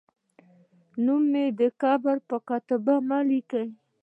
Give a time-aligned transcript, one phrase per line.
[1.03, 3.67] نوم مې د قبر پر کتیبه مه لیکئ